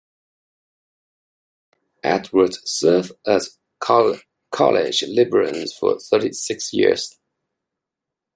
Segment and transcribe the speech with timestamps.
[2.03, 4.25] Edwards served as College
[5.07, 7.15] librarian for thirty-six years.